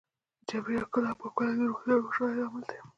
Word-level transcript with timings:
د 0.39 0.41
چاپیریال 0.49 0.85
ښکلا 0.87 1.09
او 1.11 1.19
پاکوالی 1.21 1.53
د 1.57 1.61
روغتیا 1.69 1.93
او 1.95 2.03
خوشحالۍ 2.07 2.35
لامل 2.39 2.63
دی. 2.69 2.77